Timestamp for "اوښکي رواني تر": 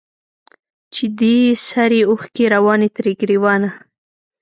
2.09-3.05